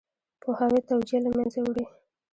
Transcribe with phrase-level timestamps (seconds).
[0.41, 1.85] پوهاوی توجیه له منځه وړي.